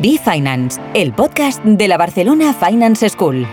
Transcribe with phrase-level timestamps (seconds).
[0.00, 3.46] Be Finance, el podcast de la Barcelona Finance School.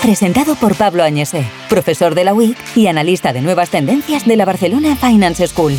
[0.00, 4.46] Presentado por Pablo Añese, profesor de la UIC y analista de nuevas tendencias de la
[4.46, 5.74] Barcelona Finance School.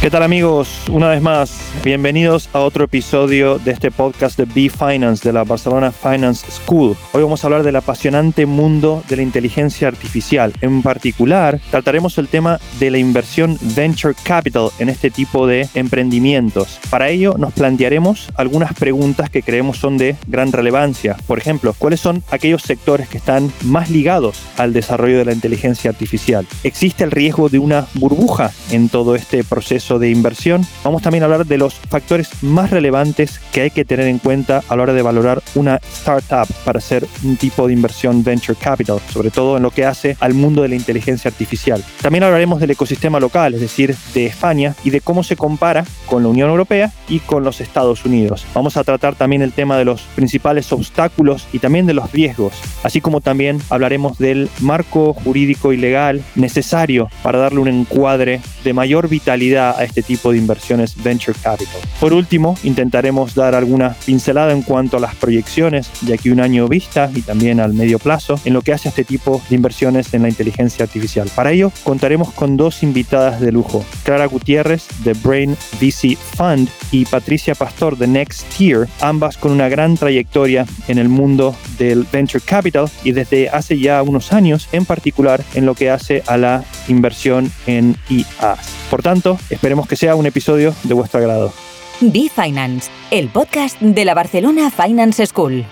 [0.00, 0.84] ¿Qué tal amigos?
[0.90, 5.44] Una vez más, bienvenidos a otro episodio de este podcast de B Finance de la
[5.44, 6.96] Barcelona Finance School.
[7.12, 10.54] Hoy vamos a hablar del apasionante mundo de la inteligencia artificial.
[10.62, 16.80] En particular, trataremos el tema de la inversión venture capital en este tipo de emprendimientos.
[16.88, 21.18] Para ello, nos plantearemos algunas preguntas que creemos son de gran relevancia.
[21.26, 25.90] Por ejemplo, ¿cuáles son aquellos sectores que están más ligados al desarrollo de la inteligencia
[25.90, 26.46] artificial?
[26.64, 29.89] ¿Existe el riesgo de una burbuja en todo este proceso?
[29.98, 34.06] De inversión, vamos también a hablar de los factores más relevantes que hay que tener
[34.06, 38.22] en cuenta a la hora de valorar una startup para hacer un tipo de inversión
[38.22, 41.84] venture capital, sobre todo en lo que hace al mundo de la inteligencia artificial.
[42.00, 46.22] También hablaremos del ecosistema local, es decir, de España y de cómo se compara con
[46.22, 48.46] la Unión Europea y con los Estados Unidos.
[48.54, 52.52] Vamos a tratar también el tema de los principales obstáculos y también de los riesgos,
[52.82, 58.72] así como también hablaremos del marco jurídico y legal necesario para darle un encuadre de
[58.72, 61.80] mayor vitalidad a este tipo de inversiones venture capital.
[61.98, 66.68] Por último, intentaremos dar alguna pincelada en cuanto a las proyecciones de aquí un año
[66.68, 70.12] vista y también al medio plazo en lo que hace a este tipo de inversiones
[70.14, 71.30] en la inteligencia artificial.
[71.34, 77.04] Para ello, contaremos con dos invitadas de lujo, Clara Gutiérrez de Brain VC Fund y
[77.06, 82.44] Patricia Pastor de Next Tier, ambas con una gran trayectoria en el mundo del venture
[82.44, 86.64] capital y desde hace ya unos años en particular en lo que hace a la
[86.88, 88.80] inversión en IAs.
[88.90, 89.38] Por tanto,
[89.70, 91.52] esperemos que sea un episodio de vuestro agrado.
[92.00, 95.64] Be Finance, el podcast de la Barcelona Finance School.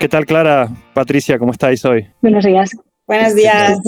[0.00, 0.68] ¿Qué tal, Clara?
[0.94, 2.08] Patricia, ¿cómo estáis hoy?
[2.22, 2.70] Buenos días.
[3.06, 3.78] Buenos días.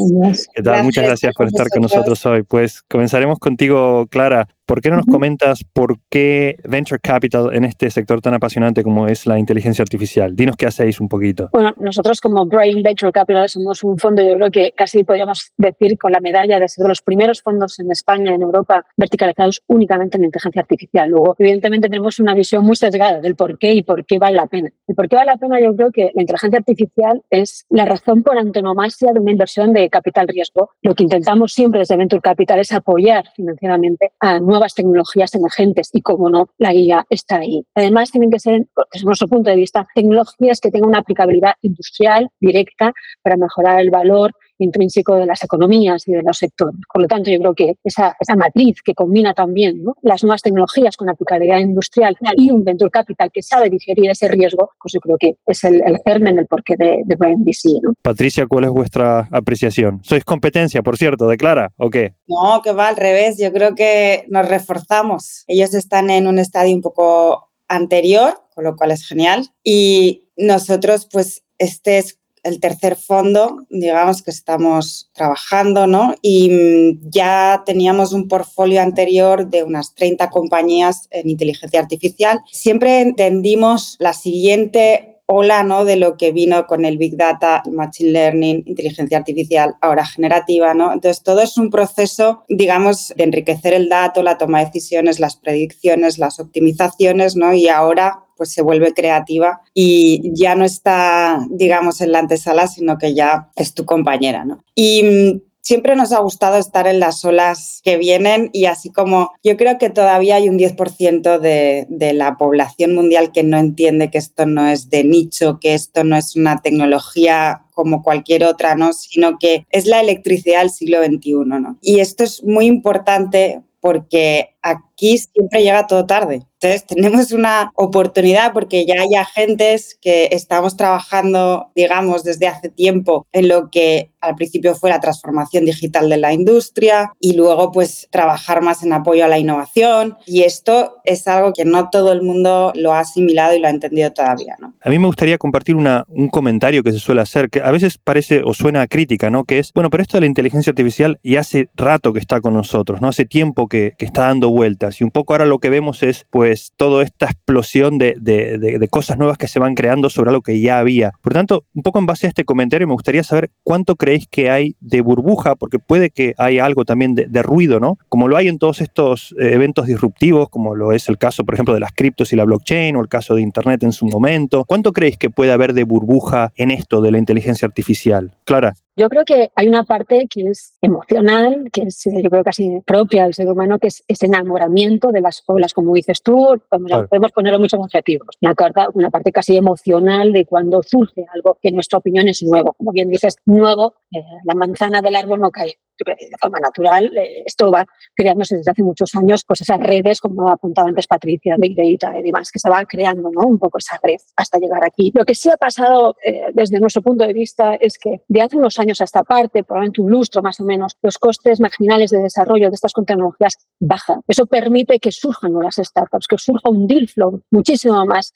[0.54, 0.84] ¿Qué tal?
[0.84, 2.44] Muchas gracias por estar con nosotros hoy.
[2.44, 4.46] Pues comenzaremos contigo, Clara.
[4.66, 9.06] ¿Por qué no nos comentas por qué Venture Capital en este sector tan apasionante como
[9.06, 10.34] es la inteligencia artificial?
[10.34, 11.50] Dinos qué hacéis un poquito.
[11.52, 15.96] Bueno, nosotros como Brain Venture Capital somos un fondo, yo creo que casi podríamos decir
[15.96, 20.16] con la medalla de ser de los primeros fondos en España, en Europa, verticalizados únicamente
[20.16, 21.10] en inteligencia artificial.
[21.10, 24.48] Luego, evidentemente, tenemos una visión muy sesgada del por qué y por qué vale la
[24.48, 24.72] pena.
[24.88, 28.24] El por qué vale la pena, yo creo que la inteligencia artificial es la razón
[28.24, 30.70] por antonomasia de una inversión de capital riesgo.
[30.82, 35.90] Lo que intentamos siempre desde Venture Capital es apoyar financieramente a nuevos nuevas tecnologías emergentes
[35.92, 37.62] y, como no, la guía está ahí.
[37.74, 42.30] Además, tienen que ser, desde nuestro punto de vista, tecnologías que tengan una aplicabilidad industrial
[42.40, 46.80] directa para mejorar el valor intrínseco de las economías y de los sectores.
[46.92, 50.96] Por lo tanto, yo creo que esa, esa matriz que combina también las nuevas tecnologías
[50.96, 55.16] con aplicabilidad industrial y un venture capital que sabe digerir ese riesgo, pues yo creo
[55.18, 57.68] que es el, el germen, el porqué de, de Brian DC.
[57.82, 57.94] ¿no?
[58.02, 60.00] Patricia, ¿cuál es vuestra apreciación?
[60.02, 62.14] ¿Sois competencia, por cierto, de Clara o qué?
[62.26, 63.38] No, que va al revés.
[63.38, 65.44] Yo creo que nos reforzamos.
[65.46, 69.48] Ellos están en un estadio un poco anterior, con lo cual es genial.
[69.62, 76.14] Y nosotros, pues, este es el tercer fondo, digamos, que estamos trabajando, ¿no?
[76.22, 82.40] Y mm, ya teníamos un portfolio anterior de unas 30 compañías en inteligencia artificial.
[82.50, 85.84] Siempre entendimos la siguiente ola ¿no?
[85.84, 90.72] de lo que vino con el Big Data, Machine Learning, inteligencia artificial, ahora generativa.
[90.72, 90.92] ¿no?
[90.92, 95.36] Entonces, todo es un proceso, digamos, de enriquecer el dato, la toma de decisiones, las
[95.36, 97.52] predicciones, las optimizaciones, ¿no?
[97.52, 102.98] y ahora pues se vuelve creativa y ya no está, digamos, en la antesala, sino
[102.98, 104.62] que ya es tu compañera, ¿no?
[104.74, 109.32] Y mm, siempre nos ha gustado estar en las olas que vienen y así como
[109.42, 114.08] yo creo que todavía hay un 10% de, de, la población mundial que no entiende
[114.08, 118.76] que esto no es de nicho, que esto no es una tecnología como cualquier otra,
[118.76, 118.92] ¿no?
[118.92, 121.32] sino que es la electricidad del siglo XXI.
[121.44, 121.78] ¿no?
[121.82, 126.46] Y esto es muy importante porque aquí siempre llega todo tarde.
[126.60, 133.26] Entonces tenemos una oportunidad porque ya hay agentes que estamos trabajando, digamos, desde hace tiempo
[133.32, 138.08] en lo que al principio fue la transformación digital de la industria y luego pues
[138.10, 142.22] trabajar más en apoyo a la innovación y esto es algo que no todo el
[142.22, 144.56] mundo lo ha asimilado y lo ha entendido todavía.
[144.58, 144.74] ¿no?
[144.80, 147.98] A mí me gustaría compartir una, un comentario que se suele hacer, que a veces
[147.98, 149.44] parece o suena a crítica, ¿no?
[149.44, 152.54] Que es, bueno, pero esto de la inteligencia artificial y hace rato que está con
[152.54, 153.08] nosotros, ¿no?
[153.08, 156.26] Hace tiempo que, que está dando vueltas y un poco ahora lo que vemos es
[156.30, 160.30] pues toda esta explosión de, de, de, de, cosas nuevas que se van creando sobre
[160.30, 161.12] algo que ya había.
[161.20, 164.50] Por tanto, un poco en base a este comentario me gustaría saber cuánto creéis que
[164.50, 167.98] hay de burbuja, porque puede que haya algo también de, ruido, ¿no?
[168.08, 171.54] Como lo hay en todos estos eh, eventos disruptivos, como lo es el caso, por
[171.54, 174.64] ejemplo, de las criptos y la blockchain o el caso de Internet en su momento.
[174.64, 178.32] ¿Cuánto creéis que puede haber de burbuja en esto de la inteligencia artificial?
[178.44, 178.74] Clara.
[178.98, 183.24] Yo creo que hay una parte que es emocional, que es yo creo casi propia
[183.24, 187.60] del ser humano, que es ese enamoramiento de las olas, como dices tú, podemos ponerlo
[187.60, 188.38] muchos objetivos.
[188.40, 188.54] Una,
[188.94, 192.72] una parte casi emocional de cuando surge algo que en nuestra opinión es nuevo.
[192.72, 197.16] Como bien dices, nuevo, eh, la manzana del árbol no cae de forma natural.
[197.16, 201.56] Eh, esto va creándose desde hace muchos años, pues esas redes, como apuntaba antes Patricia,
[201.58, 203.46] Big Data y demás, que se van creando ¿no?
[203.46, 205.12] un poco esa red hasta llegar aquí.
[205.14, 208.56] Lo que sí ha pasado eh, desde nuestro punto de vista es que de hace
[208.56, 212.18] unos años a esta parte, probablemente un lustro más o menos, los costes marginales de
[212.18, 214.20] desarrollo de estas tecnologías bajan.
[214.26, 218.32] Eso permite que surjan nuevas startups, que surja un deal flow muchísimo más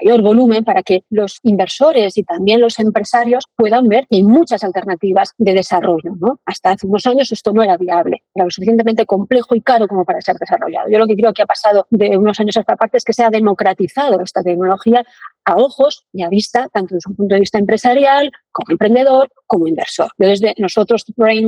[0.00, 4.64] mayor volumen para que los inversores y también los empresarios puedan ver que hay muchas
[4.64, 6.14] alternativas de desarrollo.
[6.20, 6.40] ¿no?
[6.44, 10.04] Hasta hace unos años esto no era viable, era lo suficientemente complejo y caro como
[10.04, 10.88] para ser desarrollado.
[10.90, 13.12] Yo lo que creo que ha pasado de unos años a esta parte es que
[13.12, 15.04] se ha democratizado esta tecnología
[15.44, 19.66] a ojos y a vista, tanto desde un punto de vista empresarial, como emprendedor, como
[19.66, 20.10] inversor.
[20.18, 21.04] Yo desde nosotros,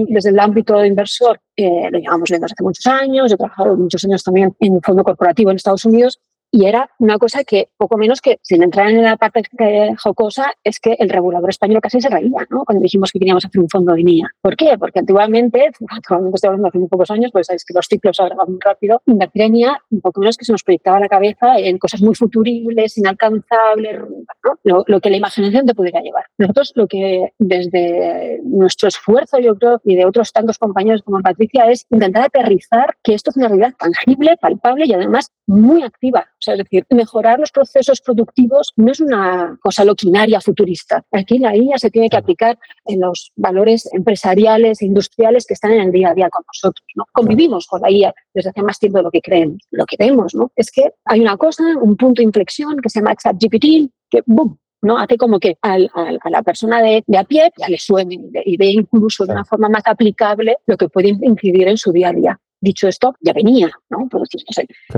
[0.08, 4.04] desde el ámbito de inversor, eh, lo llevamos viendo hace muchos años, he trabajado muchos
[4.04, 6.20] años también en un fondo corporativo en Estados Unidos
[6.56, 9.42] y era una cosa que, poco menos que, sin entrar en la parte
[10.02, 12.64] jocosa, es que el regulador español casi se reía, ¿no?
[12.64, 14.30] Cuando dijimos que queríamos hacer un fondo de NIA.
[14.40, 14.78] ¿Por qué?
[14.78, 18.36] Porque antiguamente, actualmente estoy hablando hace muy pocos años, pues sabéis que los ciclos ahora
[18.36, 19.56] van muy rápido, invertir en
[19.90, 24.00] un poco menos que se nos proyectaba la cabeza en cosas muy futuribles, inalcanzables,
[24.64, 24.82] ¿no?
[24.86, 26.24] lo, que la imaginación te pudiera llevar.
[26.38, 31.70] Nosotros lo que desde nuestro esfuerzo, yo creo, y de otros tantos compañeros como Patricia,
[31.70, 36.58] es intentar aterrizar que esto es una realidad tangible, palpable y además muy activa es
[36.58, 41.04] decir, mejorar los procesos productivos no es una cosa loquinaria futurista.
[41.12, 45.72] Aquí la IA se tiene que aplicar en los valores empresariales e industriales que están
[45.72, 46.86] en el día a día con nosotros.
[46.94, 47.04] ¿no?
[47.12, 49.58] Convivimos con la IA desde hace más tiempo de lo que creemos.
[49.70, 50.50] Lo que vemos ¿no?
[50.56, 54.58] es que hay una cosa, un punto de inflexión que se llama ChatGPT, que ¡boom!
[54.82, 54.98] ¿no?
[54.98, 58.66] Hace como que a la persona de, de, a pie ya le suene y ve
[58.66, 62.40] incluso de una forma más aplicable lo que puede incidir en su día a día.
[62.66, 64.08] Dicho esto, ya venía, ¿no?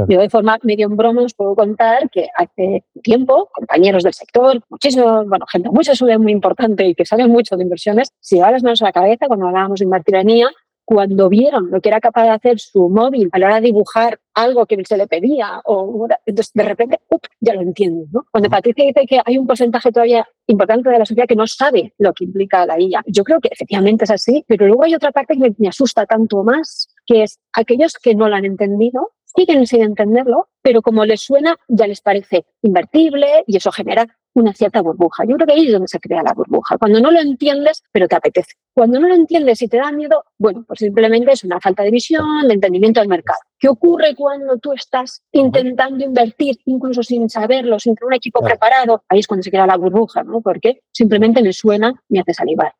[0.09, 4.63] Yo de forma medio en broma os puedo contar que hace tiempo compañeros del sector,
[4.71, 5.85] muchísimo, bueno, gente muy
[6.19, 9.27] muy importante y que sabe mucho de inversiones, se llevaba las manos a la cabeza
[9.27, 10.51] cuando hablábamos de invertir en IA
[10.89, 14.19] cuando vieron lo que era capaz de hacer su móvil a la hora de dibujar
[14.33, 16.99] algo que se le pedía, o entonces de repente,
[17.41, 18.07] ya lo entienden.
[18.11, 18.25] ¿no?
[18.31, 21.93] Cuando Patricia dice que hay un porcentaje todavía importante de la sociedad que no sabe
[21.99, 25.13] lo que implica la IA, yo creo que efectivamente es así, pero luego hay otra
[25.13, 29.67] parte que me, asusta tanto más, que es aquellos que no lo han entendido, siguen
[29.67, 34.83] sin entenderlo, pero como les suena, ya les parece invertible y eso genera una cierta
[34.83, 35.25] burbuja.
[35.25, 36.77] Yo creo que ahí es donde se crea la burbuja.
[36.79, 38.53] Cuando no lo entiendes, pero te apetece.
[38.75, 41.91] Cuando no lo entiendes y te da miedo, bueno, pues simplemente es una falta de
[41.91, 43.41] visión, de entendimiento del mercado.
[43.59, 49.03] ¿Qué ocurre cuando tú estás intentando invertir, incluso sin saberlo, sin tener un equipo preparado?
[49.09, 50.41] Ahí es cuando se crea la burbuja, ¿no?
[50.41, 52.75] Porque simplemente me suena, me hace salivar.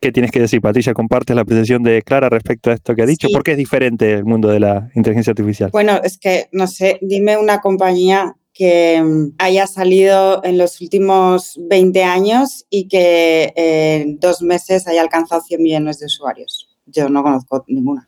[0.00, 0.94] ¿Qué tienes que decir, Patricia?
[0.94, 3.26] ¿Compartes la apreciación de Clara respecto a esto que ha dicho?
[3.32, 5.70] ¿Por qué es diferente el mundo de la inteligencia artificial?
[5.72, 11.58] Bueno, es que, no sé, dime una compañía que mm, haya salido en los últimos
[11.68, 16.68] 20 años y que en dos meses haya alcanzado 100 millones de usuarios.
[16.86, 18.07] Yo no conozco ninguna.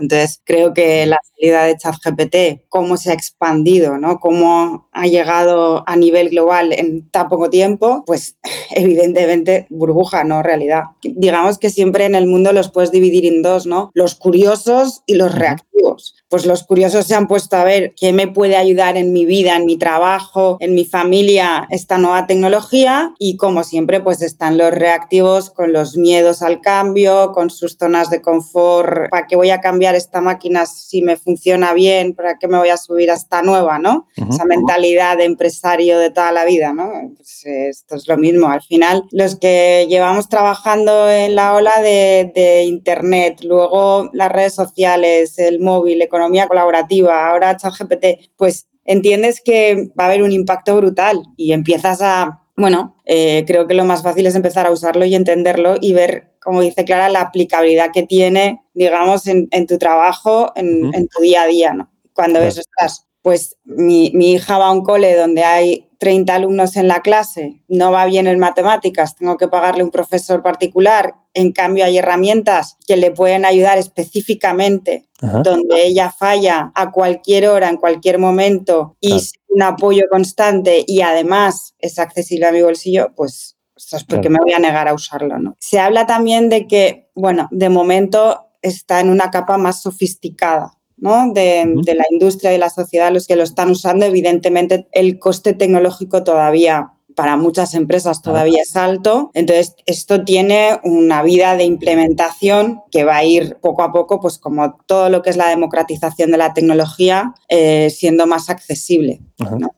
[0.00, 4.20] Entonces, creo que la salida de ChatGPT, cómo se ha expandido, ¿no?
[4.20, 8.36] cómo ha llegado a nivel global en tan poco tiempo, pues
[8.70, 10.84] evidentemente burbuja, no realidad.
[11.02, 13.90] Digamos que siempre en el mundo los puedes dividir en dos, ¿no?
[13.94, 18.28] Los curiosos y los reactivos pues los curiosos se han puesto a ver qué me
[18.28, 23.36] puede ayudar en mi vida, en mi trabajo, en mi familia esta nueva tecnología y
[23.36, 28.22] como siempre pues están los reactivos con los miedos al cambio, con sus zonas de
[28.22, 32.14] confort, ¿para qué voy a cambiar esta máquina si me funciona bien?
[32.14, 33.80] ¿Para qué me voy a subir a esta nueva?
[33.80, 34.06] ¿no?
[34.16, 36.90] Esa mentalidad de empresario de toda la vida, ¿no?
[37.16, 38.48] Pues esto es lo mismo.
[38.48, 44.54] Al final, los que llevamos trabajando en la ola de, de Internet, luego las redes
[44.54, 50.76] sociales, el móvil, economía colaborativa, ahora ChatGPT, pues entiendes que va a haber un impacto
[50.76, 55.04] brutal y empiezas a, bueno, eh, creo que lo más fácil es empezar a usarlo
[55.04, 60.52] y entenderlo y ver, como dice Clara, la aplicabilidad que tiene, digamos, en, tu trabajo,
[60.56, 61.90] en, tu día a día, ¿no?
[62.12, 66.76] Cuando eso estás, pues mi, mi hija va a un cole donde hay 30 alumnos
[66.76, 71.52] en la clase, no va bien en matemáticas, tengo que pagarle un profesor particular, en
[71.52, 77.76] cambio hay herramientas que le pueden ayudar específicamente donde ella falla a cualquier hora, en
[77.76, 84.04] cualquier momento y un apoyo constante y además es accesible a mi bolsillo, pues es
[84.04, 85.56] porque me voy a negar a usarlo, ¿no?
[85.58, 91.94] Se habla también de que, bueno, de momento está en una capa más sofisticada de,
[91.94, 96.92] la industria y la sociedad, los que lo están usando, evidentemente el coste tecnológico todavía
[97.16, 99.30] para muchas empresas todavía es alto.
[99.34, 104.38] Entonces, esto tiene una vida de implementación que va a ir poco a poco, pues
[104.38, 109.20] como todo lo que es la democratización de la tecnología, eh, siendo más accesible.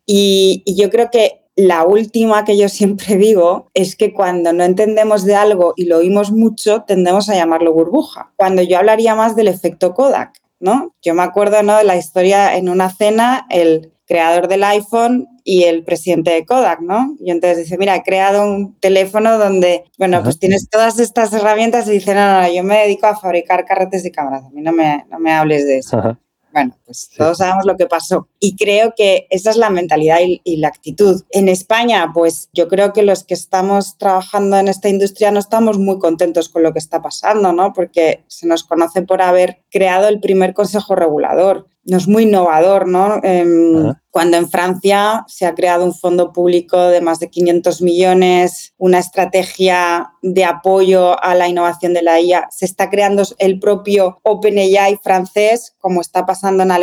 [0.06, 5.24] y yo creo que la última que yo siempre digo es que cuando no entendemos
[5.24, 8.32] de algo y lo oímos mucho, tendemos a llamarlo burbuja.
[8.36, 10.94] Cuando yo hablaría más del efecto Kodak, ¿no?
[11.02, 11.76] Yo me acuerdo, ¿no?
[11.76, 16.80] De la historia en una cena, el creador del iPhone y el presidente de Kodak,
[16.80, 17.16] ¿no?
[17.18, 21.88] Y entonces dice, mira, he creado un teléfono donde, bueno, pues tienes todas estas herramientas
[21.88, 24.72] y dice, no, no, yo me dedico a fabricar carretes de cámaras, a mí no
[24.72, 26.16] me, no me hables de eso.
[26.52, 28.28] Bueno, pues todos sabemos lo que pasó.
[28.38, 31.22] Y creo que esa es la mentalidad y, la actitud.
[31.30, 35.78] En España, pues yo creo que los que estamos trabajando en esta industria no estamos
[35.78, 37.72] muy contentos con lo que está pasando, ¿no?
[37.72, 42.86] Porque se nos conoce por haber creado el primer consejo regulador no es muy innovador,
[42.86, 43.18] ¿no?
[43.22, 48.74] Em, cuando en Francia se ha creado un fondo público de más de 500 millones,
[48.78, 54.20] una estrategia de apoyo a la innovación de la IA, se está creando el propio
[54.22, 56.81] OpenAI francés, como está pasando en Alemania.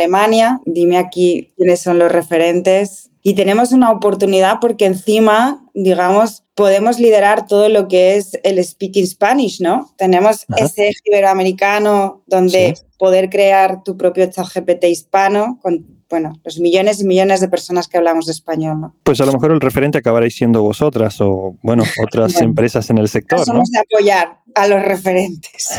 [0.64, 3.10] Dime aquí quiénes son los referentes.
[3.22, 9.06] Y tenemos una oportunidad porque encima, digamos, podemos liderar todo lo que es el Speaking
[9.06, 9.92] Spanish, ¿no?
[9.98, 16.58] Tenemos ese eje iberoamericano donde poder crear tu propio chat GPT hispano con bueno, los
[16.58, 18.80] millones y millones de personas que hablamos español.
[18.80, 18.94] ¿no?
[19.04, 23.08] Pues a lo mejor el referente acabaréis siendo vosotras o, bueno, otras empresas en el
[23.08, 23.44] sector.
[23.44, 25.78] Somos de apoyar a los referentes.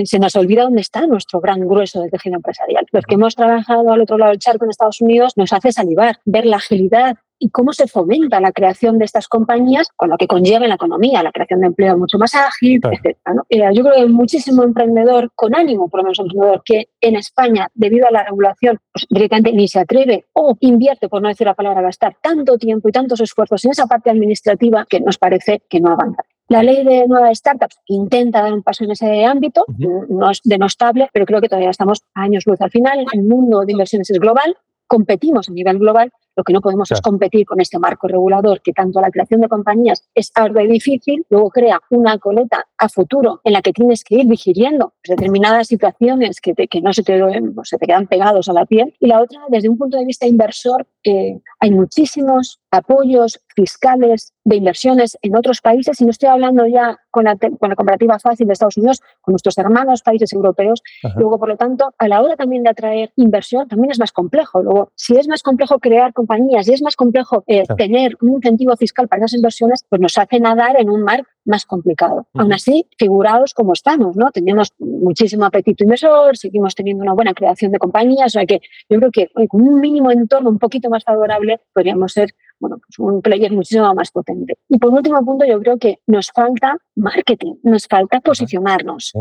[0.05, 2.87] se nos olvida dónde está nuestro gran grueso del tejido empresarial.
[2.91, 6.17] Los que hemos trabajado al otro lado del charco en Estados Unidos nos hace salivar,
[6.25, 10.27] ver la agilidad y cómo se fomenta la creación de estas compañías con lo que
[10.27, 13.17] conlleva en la economía, la creación de empleo mucho más ágil, etc.
[13.49, 17.17] Eh, yo creo que hay muchísimo emprendedor con ánimo, por lo menos emprendedor, que en
[17.17, 21.47] España, debido a la regulación, pues, directamente ni se atreve o invierte, por no decir
[21.47, 25.63] la palabra gastar, tanto tiempo y tantos esfuerzos en esa parte administrativa que nos parece
[25.69, 26.23] que no avanza.
[26.49, 31.11] La ley de nuevas startups intenta dar un paso en ese ámbito, no es denostable,
[31.13, 32.59] pero creo que todavía estamos a años luz.
[32.63, 36.61] Al final, el mundo de inversiones es global, competimos a nivel global, lo que no
[36.61, 40.61] podemos es competir con este marco regulador que tanto la creación de compañías es algo
[40.61, 45.67] difícil, luego crea una coleta a futuro en la que tienes que ir vigiliendo determinadas
[45.67, 47.21] situaciones que, que no se te,
[47.65, 48.95] se te quedan pegados a la piel.
[49.01, 54.57] Y la otra, desde un punto de vista inversor, eh, hay muchísimos apoyos fiscales de
[54.57, 58.47] inversiones en otros países, y no estoy hablando ya con la, con la comparativa fácil
[58.47, 60.83] de Estados Unidos, con nuestros hermanos países europeos.
[61.17, 64.63] Luego, por lo tanto, a la hora también de atraer inversión, también es más complejo.
[64.63, 68.77] Luego, si es más complejo crear compañías y es más complejo eh, tener un incentivo
[68.77, 72.27] fiscal para esas inversiones, pues nos hace nadar en un mar más complicado.
[72.35, 74.31] Aún así, figurados como estamos, ¿no?
[74.31, 78.99] Tenemos muchísimo apetito inversor, seguimos teniendo una buena creación de compañías, o sea que yo
[78.99, 83.23] creo que con un mínimo entorno un poquito más favorable podríamos ser bueno, pues un
[83.23, 84.59] player muchísimo más potente.
[84.69, 89.13] Y por último punto, yo creo que nos falta marketing, nos falta posicionarnos.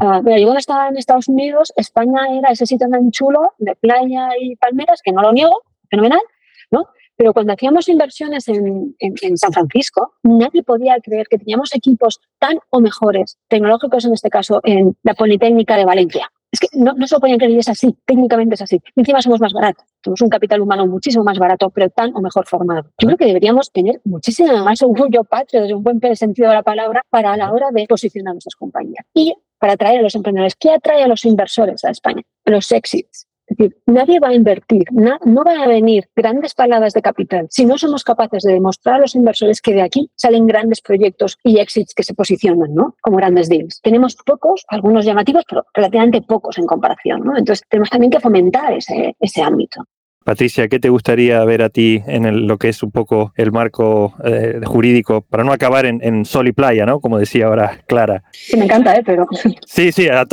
[0.00, 4.30] Ah, yo cuando estaba en Estados Unidos, España era ese sitio tan chulo de playa
[4.38, 6.20] y palmeras, que no lo niego, fenomenal,
[6.74, 6.88] ¿no?
[7.16, 8.94] Pero cuando hacíamos inversiones en,
[9.36, 14.60] San Francisco, nadie podía creer que teníamos equipos tan o mejores, tecnológicos en este caso,
[14.64, 16.30] en la Politécnica de Valencia.
[16.50, 18.80] Es que no, no se lo podían creer y es así, técnicamente es así.
[18.94, 22.46] encima somos más baratos, tenemos un capital humano muchísimo más barato, pero tan o mejor
[22.46, 22.90] formado.
[22.98, 26.62] Yo creo que deberíamos tener muchísimo más orgullo patrio, desde un buen sentido de la
[26.62, 29.04] palabra, para la hora de posicionar nuestras compañías.
[29.14, 32.22] Y para atraer a los emprendedores, ¿qué atrae a los inversores a España?
[32.44, 33.26] Los exits.
[33.46, 37.76] Decir, nadie va a invertir, no van a venir grandes palabras de capital si no
[37.78, 41.94] somos capaces de demostrar a los inversores que de aquí salen grandes proyectos y exits
[41.94, 42.96] que se posicionan ¿no?
[43.00, 43.80] como grandes deals.
[43.82, 47.20] Tenemos pocos, algunos llamativos, pero relativamente pocos en comparación.
[47.24, 47.36] ¿no?
[47.36, 49.84] Entonces, tenemos también que fomentar ese, ese ámbito.
[50.24, 54.14] Patricia, ¿qué te gustaría ver a ti en lo que es un poco el marco
[54.24, 57.00] eh, jurídico para no acabar en, sol y playa, ¿no?
[57.00, 58.24] Como decía ahora Clara.
[58.32, 59.02] Sí, me encanta, ¿eh?
[59.04, 59.26] Pero...
[59.66, 60.24] Sí, sí, a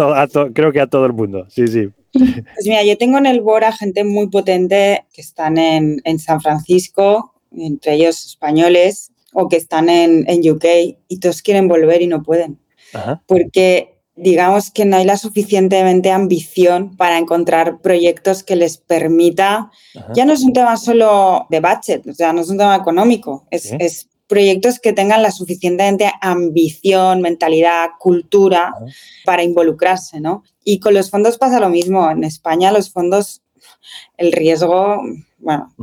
[0.54, 1.89] creo que a todo el mundo, sí, sí.
[2.13, 7.34] Pues mira, yo tengo en el BORA gente muy potente que están en, San Francisco,
[7.51, 10.65] entre ellos españoles, o que están en, UK
[11.08, 12.60] y todos quieren volver y no pueden.
[13.25, 13.90] Porque
[14.22, 19.72] digamos que no hay la suficientemente ambición para encontrar proyectos que les permita,
[20.14, 23.48] ya no es un tema solo de budget, o sea, no es un tema económico,
[23.50, 28.74] es, es proyectos que tengan la suficientemente ambición, mentalidad, cultura
[29.26, 30.44] para involucrarse, ¿no?
[30.64, 32.10] Y con los fondos pasa lo mismo.
[32.10, 33.42] En España los fondos
[34.17, 35.02] el riesgo
[35.41, 35.74] bueno,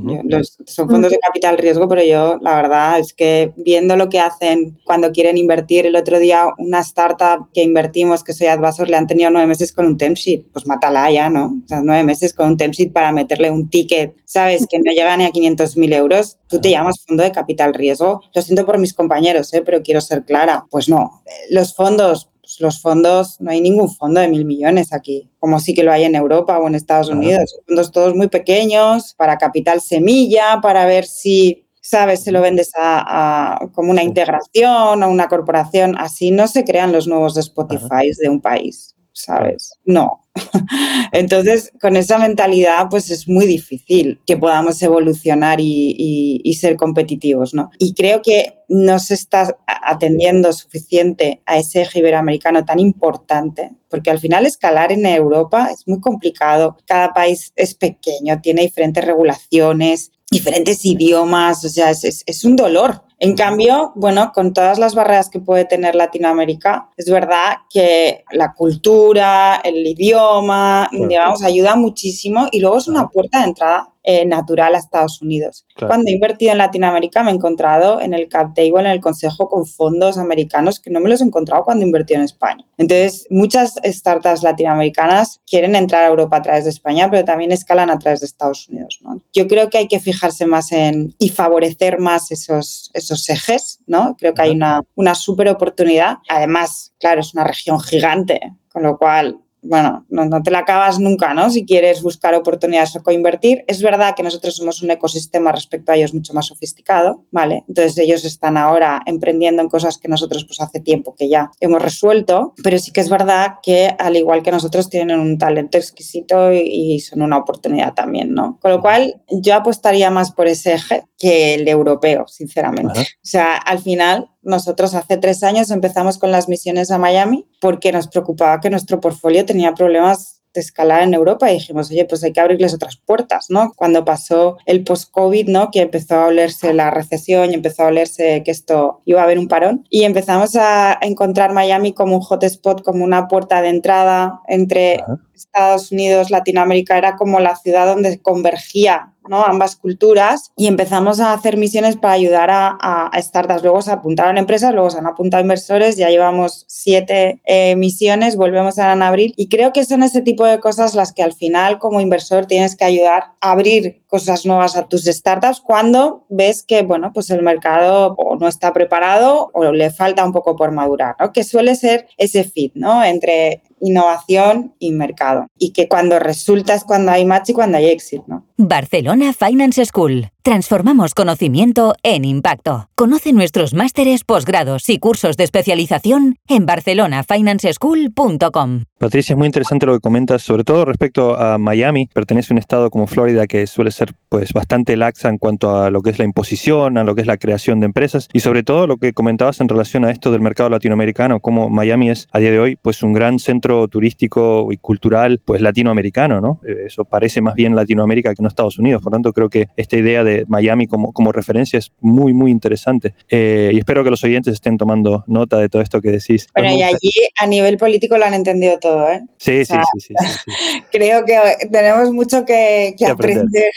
[0.66, 4.78] son fondos de capital riesgo, pero yo la verdad es que viendo lo que hacen
[4.84, 9.06] cuando quieren invertir, el otro día una startup que invertimos, que soy Advisor, le han
[9.06, 10.16] tenido nueve meses con un temp
[10.52, 11.56] pues mátala ya, ¿no?
[11.64, 14.66] O sea, nueve meses con un temp para meterle un ticket, ¿sabes?
[14.68, 16.38] Que no llega ni a 500 mil euros.
[16.48, 18.22] Tú te llamas fondo de capital riesgo.
[18.34, 19.62] Lo siento por mis compañeros, ¿eh?
[19.64, 20.66] pero quiero ser clara.
[20.70, 25.28] Pues no, los fondos pues, los fondos, no hay ningún fondo de mil millones aquí,
[25.38, 27.60] como sí que lo hay en Europa o en Estados Unidos.
[27.66, 33.58] Fondos todos muy pequeños, para capital semilla, para ver si, sabes, se lo vendes a,
[33.74, 35.94] como una integración o una corporación.
[35.98, 38.96] Así no se crean los nuevos Spotify de un país.
[39.18, 39.72] ¿Sabes?
[39.84, 40.24] No.
[41.12, 47.70] Entonces, con esa mentalidad, pues es muy difícil que podamos evolucionar y, ser competitivos, ¿no?
[47.78, 54.10] Y creo que no se está atendiendo suficiente a ese eje iberoamericano tan importante, porque
[54.10, 56.76] al final escalar en Europa es muy complicado.
[56.84, 63.02] Cada país es pequeño, tiene diferentes regulaciones, diferentes idiomas, o sea, es, es un dolor
[63.20, 68.54] en cambio, bueno, con todas las barreras que puede tener Latinoamérica, es verdad que la
[68.54, 74.74] cultura, el idioma, digamos, ayuda muchísimo y luego es una puerta de entrada eh, natural
[74.74, 75.66] a Estados Unidos.
[75.76, 79.50] Cuando he invertido en Latinoamérica me he encontrado en el cap table, en el consejo,
[79.50, 82.64] con fondos americanos que no me los he encontrado cuando invertí en España.
[82.78, 87.90] Entonces, muchas startups latinoamericanas quieren entrar a Europa a través de España, pero también escalan
[87.90, 88.98] a través de Estados Unidos.
[89.34, 93.78] Yo creo que hay que fijarse más en y favorecer más esos, esos ejes.
[93.86, 94.16] ¿no?
[94.18, 96.18] Creo que hay una, una súper oportunidad.
[96.28, 101.34] Además, claro, es una región gigante, con lo cual bueno, no, te la acabas nunca,
[101.34, 101.50] ¿no?
[101.50, 103.64] Si quieres buscar oportunidades o coinvertir.
[103.66, 107.64] Es verdad que nosotros somos un ecosistema respecto a ellos mucho más sofisticado, ¿vale?
[107.68, 111.82] Entonces ellos están ahora emprendiendo en cosas que nosotros pues hace tiempo que ya hemos
[111.82, 116.52] resuelto, pero sí que es verdad que al igual que nosotros tienen un talento exquisito
[116.52, 118.58] y, son una oportunidad también, ¿no?
[118.60, 123.00] Con lo cual yo apostaría más por ese eje que el europeo, sinceramente.
[123.00, 127.92] O sea, al final nosotros hace tres años empezamos con las misiones a Miami porque
[127.92, 132.24] nos preocupaba que nuestro portfolio tenía problemas de escalar en Europa y dijimos, oye, pues
[132.24, 133.72] hay que abrirles otras puertas, ¿no?
[133.76, 135.70] Cuando pasó el post-COVID, ¿no?
[135.70, 139.38] Que empezó a olerse la recesión y empezó a olerse que esto iba a haber
[139.38, 144.40] un parón y empezamos a encontrar Miami como un hotspot, como una puerta de entrada
[144.48, 145.04] entre
[145.44, 149.44] Estados Unidos, Latinoamérica, era como la ciudad donde convergía ¿no?
[149.44, 153.62] ambas culturas y empezamos a hacer misiones para ayudar a, startups.
[153.62, 158.78] Luego se apuntaron empresas, luego se han apuntado inversores, ya llevamos siete eh, misiones, volvemos
[158.78, 161.78] a en abril y creo que son ese tipo de cosas las que al final
[161.78, 166.82] como inversor tienes que ayudar a abrir cosas nuevas a tus startups cuando ves que
[166.82, 171.32] bueno, pues el mercado no está preparado o le falta un poco por madurar, ¿no?
[171.32, 173.04] que suele ser ese fit ¿no?
[173.04, 175.46] entre innovación y mercado.
[175.58, 178.44] Y que cuando resulta es cuando hay match y cuando hay éxito, ¿no?
[178.56, 180.30] Barcelona Finance School.
[180.42, 182.88] Transformamos conocimiento en impacto.
[182.96, 188.82] Conoce nuestros másteres, posgrados y cursos de especialización en barcelonafinanceschool.com.
[188.98, 192.08] Patricia, es muy interesante lo que comentas, sobre todo respecto a Miami.
[192.12, 195.90] Pertenece a un estado como Florida que suele ser pues bastante laxa en cuanto a
[195.90, 198.62] lo que es la imposición, a lo que es la creación de empresas y sobre
[198.62, 202.38] todo lo que comentabas en relación a esto del mercado latinoamericano, como Miami es a
[202.38, 206.60] día de hoy pues un gran centro turístico y cultural pues latinoamericano, ¿no?
[206.66, 209.02] Eh, eso parece más bien Latinoamérica que no Estados Unidos.
[209.02, 213.14] Por tanto, creo que esta idea de Miami como, como referencia es muy, muy interesante.
[213.28, 216.48] Eh, y espero que los oyentes estén tomando nota de todo esto que decís.
[216.54, 219.22] Bueno, y allí a nivel político lo han entendido todo, ¿eh?
[219.36, 220.14] Sí, sí, sí,
[220.92, 221.36] Creo que
[221.70, 223.70] tenemos mucho que, aprender.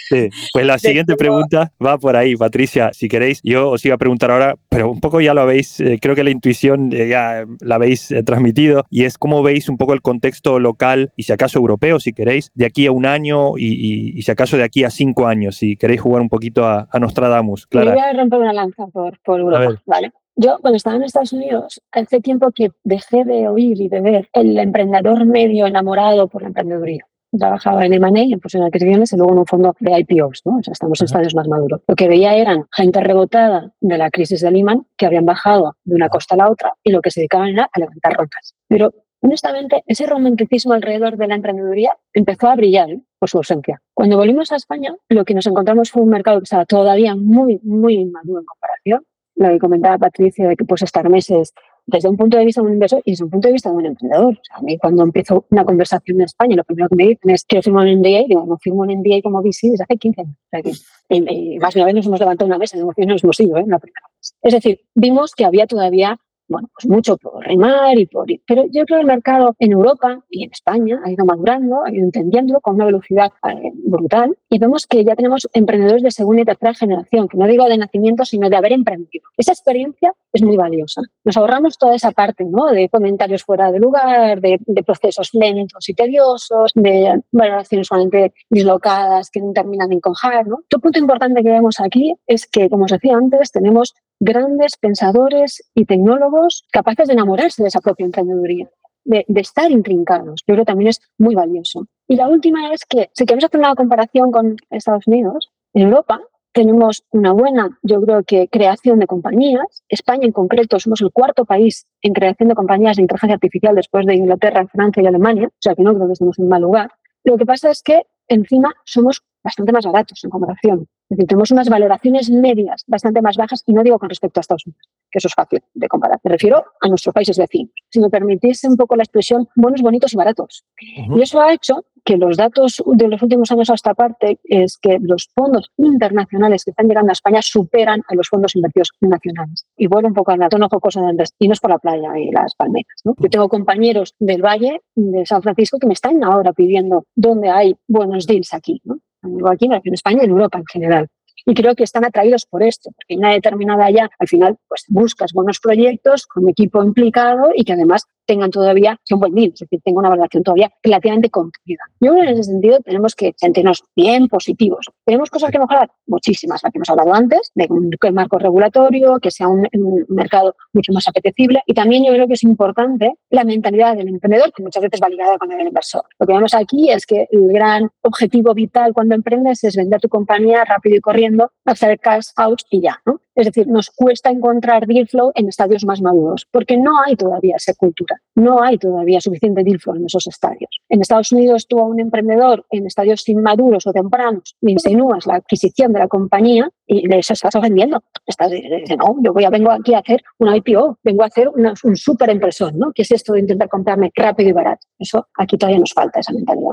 [0.53, 2.91] Pues la siguiente pregunta va por ahí, Patricia.
[2.93, 5.99] Si queréis, yo os iba a preguntar ahora, pero un poco ya lo habéis, eh,
[6.01, 9.93] creo que la intuición eh, ya la habéis transmitido, y es cómo veis un poco
[9.93, 14.17] el contexto local y si acaso europeo, si queréis, de aquí a un año y,
[14.17, 17.65] y si acaso de aquí a cinco años, si queréis jugar un poquito a, Nostradamus.
[17.67, 17.93] Clara.
[17.93, 20.11] voy a romper una lanza por, por Europa, ¿vale?
[20.43, 24.29] Yo, cuando estaba en Estados Unidos, hace tiempo que dejé de oír y de ver
[24.33, 27.05] el emprendedor medio enamorado por la emprendeduría.
[27.37, 30.57] Trabajaba en M&A, en fusión de adquisiciones y luego en un fondo de IPOs, ¿no?
[30.57, 31.81] O sea, estamos en estadios más maduros.
[31.87, 35.93] Lo que veía eran gente rebotada de la crisis de Lehman que habían bajado de
[35.93, 38.55] una costa a la otra y lo que se dedicaban era a levantar rocas.
[38.67, 42.99] Pero honestamente, ese romanticismo alrededor de la emprendeduría empezó a brillar ¿eh?
[43.19, 43.79] por su ausencia.
[43.93, 47.59] Cuando volvimos a España, lo que nos encontramos fue un mercado que estaba todavía muy,
[47.61, 49.05] muy inmaduro en comparación.
[49.35, 51.53] Lo que comentaba Patricia de que pues estar meses
[51.85, 53.75] desde un punto de vista de un inversor y desde un punto de vista de
[53.75, 54.33] un emprendedor.
[54.33, 57.29] O sea, a mí cuando empiezo una conversación en España, lo primero que me dicen
[57.31, 59.97] es, quiero firmar un NDA, y digo, no firmo un NDA como VC desde hace
[59.97, 60.35] 15 años.
[60.35, 60.71] O sea, que,
[61.09, 63.57] y, más de una vez nos hemos levantado una mesa de negociaciones, nos hemos ido
[63.57, 63.65] ¿eh?
[63.67, 64.35] la primera vez.
[64.41, 66.19] Es decir, vimos que había todavía
[66.51, 68.27] bueno, pues mucho por remar y por...
[68.45, 71.91] Pero yo creo que el mercado en Europa y en España ha ido madurando, ha
[71.91, 76.41] ido entendiendo con una velocidad eh, brutal y vemos que ya tenemos emprendedores de segunda
[76.41, 79.23] y tercera generación, que no digo de nacimiento, sino de haber emprendido.
[79.37, 81.01] Esa experiencia es muy valiosa.
[81.23, 82.67] Nos ahorramos toda esa parte ¿no?
[82.67, 89.39] de comentarios fuera de lugar, de, procesos lentos y tediosos, de valoraciones solamente dislocadas que
[89.39, 90.47] no terminan en conjar.
[90.47, 90.57] ¿no?
[90.65, 95.63] Otro punto importante que vemos aquí es que, como os decía antes, tenemos grandes pensadores
[95.73, 98.69] y tecnólogos capaces de enamorarse de esa propia emprendeduría.
[99.03, 100.43] De, estar intrincados.
[100.47, 101.87] Yo creo que también es muy valioso.
[102.07, 106.21] Y la última es que, si queremos hacer una comparación con Estados Unidos, en Europa
[106.53, 109.83] tenemos una buena, yo creo que, creación de compañías.
[109.89, 114.05] España en concreto somos el cuarto país en creación de compañías de inteligencia artificial después
[114.05, 116.91] de Inglaterra, Francia y Alemania, o sea que no creo que estemos en mal lugar.
[117.23, 120.87] Lo que pasa es que encima somos bastante más baratos en comparación.
[121.15, 124.87] Tenemos unas valoraciones medias bastante más bajas y no digo con respecto a Estados Unidos,
[125.09, 126.19] que eso es fácil de comparar.
[126.23, 127.71] Me refiero a nuestros países vecinos.
[127.89, 130.63] Si me permitís un poco la expresión, buenos, bonitos y baratos.
[130.79, 134.77] Y eso ha hecho que los datos de los últimos años a esta parte es
[134.77, 139.65] que los fondos internacionales que están llegando a España superan a los fondos invertidos nacionales.
[139.77, 142.17] Y vuelvo un poco al tono jocoso de antes, y no es por la playa
[142.17, 143.01] y las palmeras.
[143.03, 143.15] ¿no?
[143.17, 147.75] Yo tengo compañeros del Valle de San Francisco que me están ahora pidiendo dónde hay
[147.87, 148.81] buenos deals aquí.
[148.83, 148.99] ¿no?
[149.23, 151.07] En España y en Europa en general.
[151.45, 155.33] Y creo que están atraídos por esto, porque una determinada ya, al final, pues buscas
[155.33, 159.81] buenos proyectos con equipo implicado y que además tengan todavía un buen deal, es decir,
[159.83, 161.83] tengan una valoración todavía relativamente contenida.
[161.99, 164.85] Yo creo que en ese sentido tenemos que sentirnos bien positivos.
[165.05, 169.31] Tenemos cosas que mejorar, muchísimas, las que hemos hablado antes, de un marco regulatorio, que
[169.31, 169.67] sea un,
[170.09, 171.61] mercado mucho más apetecible.
[171.65, 175.09] Y también yo creo que es importante la mentalidad del emprendedor, que muchas veces va
[175.09, 176.03] ligada con el inversor.
[176.19, 180.09] Lo que vemos aquí es que el gran objetivo vital cuando emprendes es vender tu
[180.09, 183.01] compañía rápido y corriendo, hacer cash out y ya.
[183.05, 183.21] ¿no?
[183.35, 187.55] Es decir, nos cuesta encontrar deal flow en estadios más maduros, porque no hay todavía
[187.55, 190.69] esa cultura, no hay todavía suficiente deal flow en esos estadios.
[190.89, 195.35] En Estados Unidos tú a un emprendedor en estadios inmaduros o tempranos le insinúas la
[195.35, 198.03] adquisición de la compañía y le estás vendiendo.
[198.25, 201.49] Estás diciendo, no, yo voy a, vengo aquí a hacer una IPO, vengo a hacer
[201.49, 202.91] un súper empresón, ¿no?
[202.93, 204.87] ¿Qué es esto de intentar comprarme rápido y barato?
[204.97, 206.71] Eso aquí todavía nos falta esa mentalidad.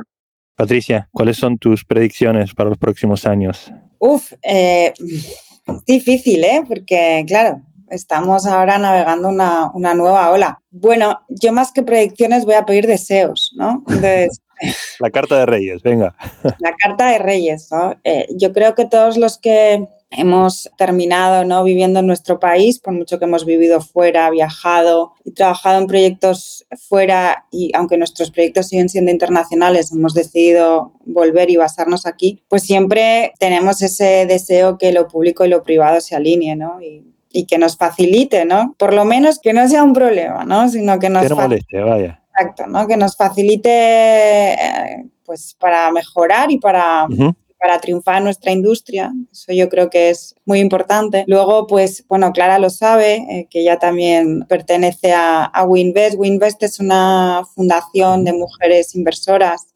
[0.56, 3.72] Patricia, ¿cuáles son tus predicciones para los próximos años?
[4.00, 4.92] Uf, eh,
[5.86, 6.64] difícil, ¿eh?
[6.66, 10.60] Porque, claro, estamos ahora navegando una, una, nueva ola.
[10.70, 13.82] Bueno, yo más que predicciones voy a pedir deseos, ¿no?
[13.88, 14.42] Entonces,
[14.98, 16.14] la carta de Reyes, venga.
[16.58, 17.96] La carta de Reyes, ¿no?
[18.04, 21.64] Eh, yo creo que todos los que hemos terminado ¿no?
[21.64, 26.66] viviendo en nuestro país, por mucho que hemos vivido fuera, viajado y trabajado en proyectos
[26.88, 32.62] fuera, y aunque nuestros proyectos siguen siendo internacionales, hemos decidido volver y basarnos aquí, pues
[32.62, 36.80] siempre tenemos ese deseo que lo público y lo privado se alineen, ¿no?
[36.80, 37.04] Y,
[37.46, 38.74] que nos facilite, ¿no?
[38.78, 40.68] Por lo menos que no sea un problema, ¿no?
[40.68, 41.22] Sino que nos...
[41.22, 42.22] Que no moleste, vaya.
[42.32, 42.86] Exacto, ¿no?
[42.86, 47.06] Que nos facilite eh, pues para mejorar y para
[47.58, 49.12] para triunfar en nuestra industria.
[49.32, 51.24] Eso yo creo que es muy importante.
[51.26, 56.16] Luego, pues, bueno, Clara lo sabe, eh, que ya también pertenece a, a Winvest.
[56.16, 59.74] Winvest es una fundación de mujeres inversoras.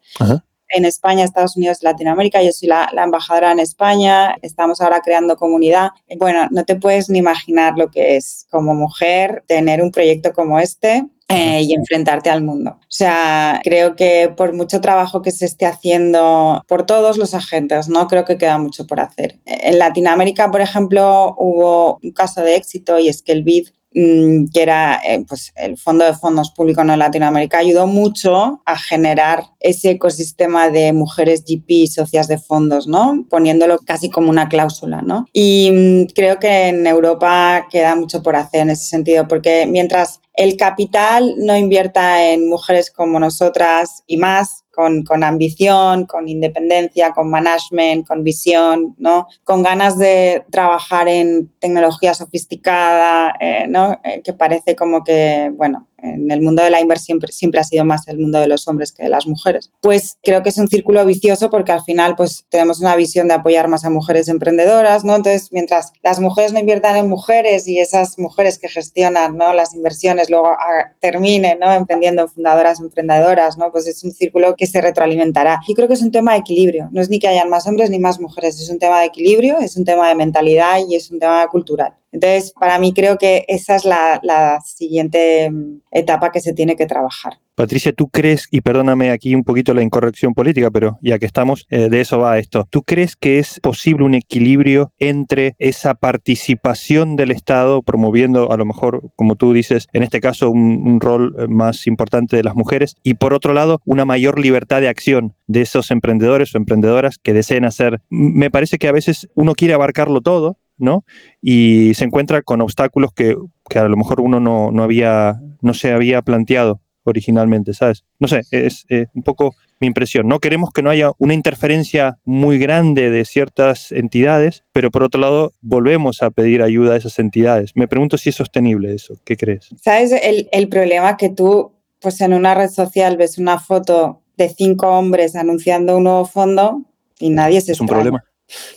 [0.72, 2.42] En España, Estados Unidos Latinoamérica.
[2.42, 4.36] Yo soy la, la, embajadora en España.
[4.42, 5.90] Estamos ahora creando comunidad.
[6.18, 10.58] Bueno, no te puedes ni imaginar lo que es como mujer tener un proyecto como
[10.58, 11.04] este
[11.34, 12.72] eh, y enfrentarte al mundo.
[12.72, 17.88] O sea, creo que por mucho trabajo que se esté haciendo por todos los agentes,
[17.88, 18.06] ¿no?
[18.06, 19.38] Creo que queda mucho por hacer.
[19.46, 24.62] En Latinoamérica, por ejemplo, hubo un caso de éxito y es que el BID que
[24.62, 29.90] era eh, pues, el Fondo de Fondos Públicos en Latinoamérica, ayudó mucho a generar ese
[29.90, 33.26] ecosistema de mujeres GP y socias de fondos, ¿no?
[33.28, 35.26] Poniéndolo casi como una cláusula, ¿no?
[35.32, 40.20] Y mm, creo que en Europa queda mucho por hacer en ese sentido, porque mientras
[40.34, 47.12] el capital no invierta en mujeres como nosotras y más, con, con, ambición, con independencia,
[47.12, 49.26] con management, con visión, ¿no?
[49.44, 54.00] Con ganas de trabajar en tecnología sofisticada, eh, ¿no?
[54.04, 57.84] Eh, que parece como que, bueno, en el mundo de la inversión siempre, ha sido
[57.84, 59.70] más el mundo de los hombres que de las mujeres.
[59.80, 63.34] Pues creo que es un círculo vicioso porque al final pues tenemos una visión de
[63.34, 65.16] apoyar más a mujeres emprendedoras, ¿no?
[65.16, 69.52] Entonces, mientras las mujeres no inviertan en mujeres y esas mujeres que gestionan, ¿no?
[69.52, 71.72] Las inversiones luego ah, terminen, ¿no?
[71.72, 73.70] Emprendiendo en fundadoras emprendedoras, ¿no?
[73.70, 75.60] Pues es un círculo que se retroalimentará.
[75.66, 76.88] Y creo que es un tema de equilibrio.
[76.92, 79.58] No es ni que hayan más hombres ni más mujeres, es un tema de equilibrio,
[79.58, 81.94] es un tema de mentalidad y es un tema cultural.
[82.12, 86.86] Entonces, para mí creo que esa es la, siguiente mm, etapa que se tiene que
[86.86, 87.38] trabajar.
[87.54, 91.66] Patricia, ¿tú crees, y perdóname aquí un poquito la incorrección política, pero ya que estamos,
[91.68, 97.14] eh, de eso va esto, ¿tú crees que es posible un equilibrio entre esa participación
[97.14, 101.46] del Estado promoviendo, a lo mejor, como tú dices, en este caso, un, rol eh,
[101.46, 105.60] más importante de las mujeres, y por otro lado, una mayor libertad de acción de
[105.60, 108.00] esos emprendedores o emprendedoras que deseen hacer?
[108.08, 111.04] Me parece que a veces uno quiere abarcarlo todo, ¿no?
[111.40, 113.36] Y se encuentra con obstáculos que,
[113.68, 118.04] que a lo mejor uno no, no, había, no se había planteado originalmente, ¿sabes?
[118.18, 120.28] No sé, es un poco mi impresión.
[120.28, 125.20] No queremos que no haya una interferencia muy grande de ciertas entidades, pero por otro
[125.20, 127.72] lado volvemos a pedir ayuda a esas entidades.
[127.74, 129.14] Me pregunto si es sostenible eso.
[129.24, 129.70] ¿Qué crees?
[129.82, 134.48] ¿Sabes el, el problema que tú, pues en una red social ves una foto de
[134.48, 136.82] cinco hombres anunciando un nuevo fondo
[137.18, 138.24] y nadie se Es un problema.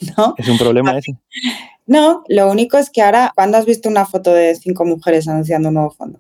[0.17, 0.35] ¿No?
[0.37, 1.15] Es un problema ese.
[1.87, 5.69] No, lo único es que ahora, ¿cuándo has visto una foto de cinco mujeres anunciando
[5.69, 6.19] un nuevo fondo?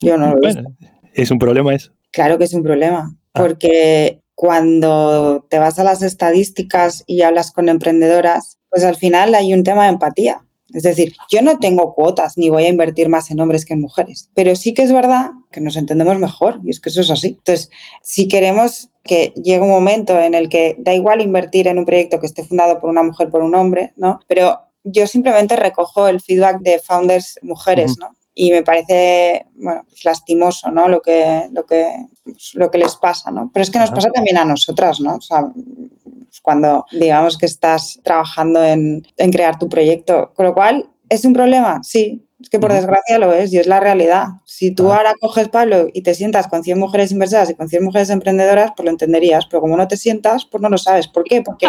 [0.00, 0.70] Yo no lo he visto.
[1.12, 1.92] ¿Es un problema eso?
[2.12, 3.40] Claro que es un problema, ah.
[3.40, 9.52] porque cuando te vas a las estadísticas y hablas con emprendedoras, pues al final hay
[9.52, 10.44] un tema de empatía.
[10.72, 13.80] Es decir, yo no tengo cuotas ni voy a invertir más en hombres que en
[13.80, 17.10] mujeres, pero sí que es verdad que nos entendemos mejor y es que eso es
[17.10, 17.28] así.
[17.38, 17.70] Entonces,
[18.02, 22.20] si queremos que llegue un momento en el que da igual invertir en un proyecto
[22.20, 24.20] que esté fundado por una mujer, por un hombre, ¿no?
[24.28, 28.10] Pero yo simplemente recojo el feedback de founders mujeres, ¿no?
[28.40, 30.86] y me parece bueno, pues lastimoso ¿no?
[30.86, 33.32] lo, que, lo, que, pues lo que les pasa.
[33.32, 33.50] ¿no?
[33.52, 35.16] Pero es que nos pasa también a nosotras, ¿no?
[35.16, 40.32] O sea, pues cuando digamos que estás trabajando en, en, crear tu proyecto.
[40.36, 41.80] Con lo cual, ¿es un problema?
[41.82, 42.24] Sí.
[42.40, 44.26] Es que por desgracia lo es y es la realidad.
[44.44, 47.82] Si tú ahora coges Pablo y te sientas con 100 mujeres inversadas y con 100
[47.82, 49.46] mujeres emprendedoras, pues lo entenderías.
[49.46, 51.08] Pero como no te sientas, pues no lo sabes.
[51.08, 51.42] ¿Por qué?
[51.42, 51.66] Porque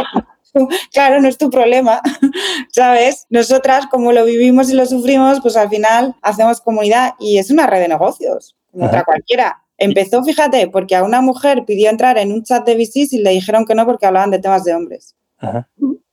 [0.94, 2.02] claro, no es tu problema,
[2.72, 3.26] ¿sabes?
[3.30, 7.68] Nosotras, como lo vivimos y lo sufrimos, pues al final hacemos comunidad y es una
[7.68, 9.64] red de negocios, como otra cualquiera.
[9.78, 13.32] Empezó, fíjate, porque a una mujer pidió entrar en un chat de VCs y le
[13.32, 15.16] dijeron que no porque hablaban de temas de hombres.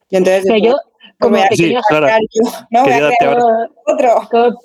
[0.08, 0.76] Y entonces, yo,
[1.18, 1.80] como, pequeño,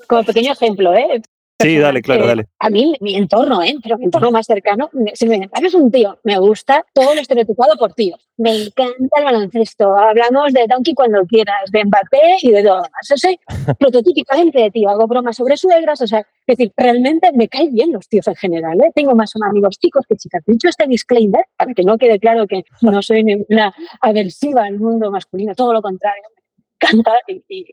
[0.07, 1.21] como pequeño ejemplo, ¿eh?
[1.61, 2.47] Sí, dale, claro, dale.
[2.59, 3.75] A mí, mi entorno, ¿eh?
[3.81, 7.75] pero mi entorno más cercano, si me es un tío, me gusta todo lo estereotipado
[7.77, 8.19] por tíos.
[8.37, 9.95] Me encanta el baloncesto.
[9.95, 13.07] Hablamos de Donkey cuando quieras, de Mbappé y de todo demás.
[13.07, 13.39] Yo soy
[13.79, 14.89] prototípicamente de tío.
[14.89, 18.35] Hago bromas sobre suegras, o sea, es decir, realmente me caen bien los tíos en
[18.35, 18.79] general.
[18.81, 18.91] ¿eh?
[18.95, 20.43] Tengo más amigos chicos que chicas.
[20.45, 25.11] Dicho este disclaimer, para que no quede claro que no soy una aversiva al mundo
[25.11, 26.23] masculino, todo lo contrario,
[26.81, 27.65] encanta y,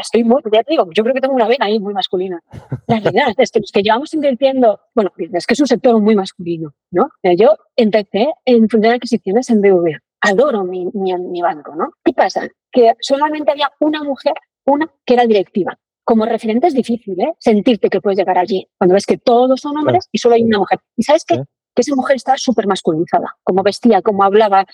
[0.00, 2.40] estoy muy, ya te digo, yo creo que tengo una vena ahí muy masculina.
[2.86, 6.14] La realidad es que los que llevamos invirtiendo, bueno, es que es un sector muy
[6.14, 7.08] masculino, ¿no?
[7.36, 9.98] Yo empecé en de adquisiciones en BVA.
[10.20, 11.90] Adoro mi, mi, mi banco, ¿no?
[12.02, 12.48] ¿Qué pasa?
[12.72, 14.32] Que solamente había una mujer,
[14.64, 15.78] una que era directiva.
[16.02, 17.34] Como referente es difícil, ¿eh?
[17.38, 20.58] Sentirte que puedes llegar allí cuando ves que todos son hombres y solo hay una
[20.58, 20.78] mujer.
[20.96, 21.36] ¿Y sabes qué?
[21.74, 24.66] Que esa mujer está súper masculinizada, como vestía, como hablaba.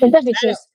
[0.00, 0.70] Entonces dices,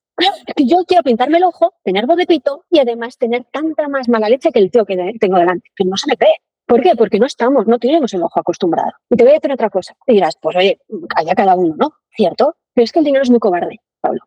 [0.57, 4.29] yo quiero pintarme el ojo, tener voz de pito y además tener tanta más mala
[4.29, 6.35] leche que el tío que tengo delante, que no se me cree.
[6.65, 6.95] ¿Por qué?
[6.95, 8.91] Porque no estamos, no tenemos el ojo acostumbrado.
[9.09, 9.95] Y te voy a decir otra cosa.
[10.05, 10.79] Y dirás, pues oye,
[11.15, 11.93] haya cada uno, ¿no?
[12.15, 12.57] Cierto.
[12.75, 14.21] Pero es que el dinero es muy cobarde, Pablo.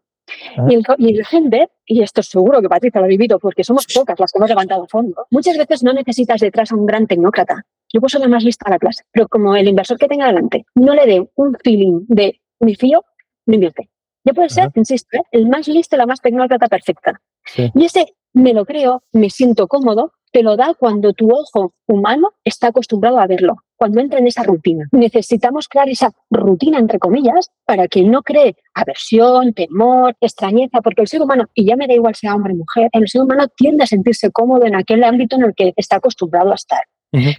[0.57, 0.67] Ah.
[0.69, 3.87] Y, el, y el gente, y esto seguro que Patricia lo ha vivido porque somos
[3.87, 7.65] pocas las que hemos levantado fondo, muchas veces no necesitas detrás a un gran tecnócrata.
[7.93, 10.27] Yo puedo ser la más lista a la clase, pero como el inversor que tenga
[10.27, 13.05] delante no le dé un feeling de mi fío,
[13.47, 13.92] no invierte.
[14.25, 15.23] Ya puede ser, insisto, ¿eh?
[15.33, 17.21] el más listo, la más tecnócrata perfecta.
[17.57, 22.31] Y ese me lo creo, me siento cómodo, te lo da cuando tu ojo humano
[22.43, 24.87] está acostumbrado a verlo, cuando entra en esa rutina.
[24.91, 31.09] Necesitamos crear esa rutina, entre comillas, para que no cree aversión, temor, extrañeza, porque el
[31.09, 33.85] ser humano, y ya me da igual sea hombre o mujer, el ser humano tiende
[33.85, 36.81] a sentirse cómodo en aquel ámbito en el que está acostumbrado a estar.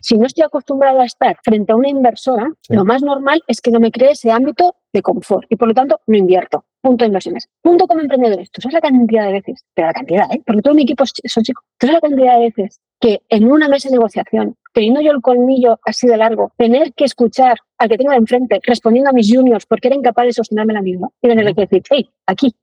[0.02, 3.72] Si no estoy acostumbrado a estar frente a una inversora, lo más normal es que
[3.72, 6.66] no me cree ese ámbito de confort y por lo tanto no invierto.
[6.82, 7.50] Punto de inversiones.
[7.62, 8.52] Punto como emprendedores.
[8.52, 10.42] Tú sabes la cantidad de veces, pero la cantidad, ¿eh?
[10.46, 11.64] porque todo mi equipo son chicos.
[11.80, 15.22] Tú sabes la cantidad de veces que en una mesa de negociación, teniendo yo el
[15.22, 19.34] colmillo así de largo, tener que escuchar al que tengo de enfrente respondiendo a mis
[19.34, 22.56] juniors porque era incapaz de sostenerme la misma y tener que decir, hey, aquí,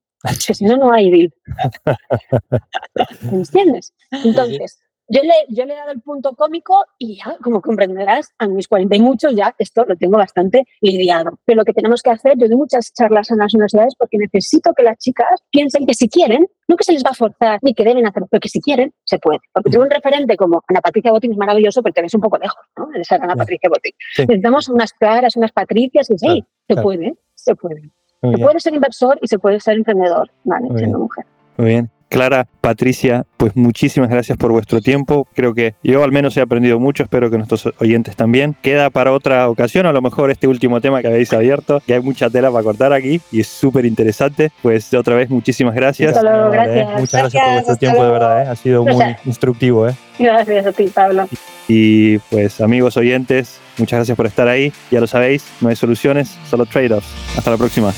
[0.47, 1.35] que si no, no hay deal.
[3.31, 3.93] ¿Me entiendes?
[4.11, 4.81] Entonces,
[5.11, 8.69] yo le, yo le he dado el punto cómico y ya, como comprenderás, a mis
[8.69, 11.39] 40 y muchos ya esto lo tengo bastante lidiado.
[11.45, 14.73] Pero lo que tenemos que hacer, yo doy muchas charlas en las universidades porque necesito
[14.73, 17.75] que las chicas piensen que si quieren, no que se les va a forzar ni
[17.75, 19.41] que deben hacerlo, pero que si quieren, se puede.
[19.53, 22.39] Porque tengo un referente como Ana Patricia Botín es maravilloso, pero te ves un poco
[22.39, 22.87] lejos ¿no?
[22.87, 23.93] de ser Ana Patricia Botín.
[24.17, 27.91] Necesitamos unas claras, unas patricias y sí, se puede, se puede.
[28.21, 30.69] se puede ser inversor y se puede ser emprendedor, ¿vale?
[30.79, 31.27] Siendo mujer.
[31.57, 31.91] Muy bien.
[32.11, 35.29] Clara, Patricia, pues muchísimas gracias por vuestro tiempo.
[35.33, 38.57] Creo que yo al menos he aprendido mucho, espero que nuestros oyentes también.
[38.63, 42.01] Queda para otra ocasión, a lo mejor este último tema que habéis abierto, que hay
[42.01, 44.51] mucha tela para cortar aquí y es súper interesante.
[44.61, 46.21] Pues otra vez muchísimas gracias.
[46.21, 47.01] gracias.
[47.01, 48.43] Muchas gracias, por vuestro tiempo, de verdad.
[48.43, 48.49] ¿eh?
[48.49, 49.89] Ha sido muy instructivo.
[49.89, 49.95] ¿eh?
[50.19, 51.29] Gracias a ti, Pablo.
[51.69, 54.73] Y pues amigos oyentes, muchas gracias por estar ahí.
[54.91, 57.07] Ya lo sabéis, no hay soluciones, solo trade-offs.
[57.37, 57.93] Hasta la próxima.